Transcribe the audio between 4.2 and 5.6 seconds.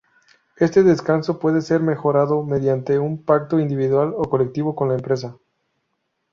colectivo con la empresa.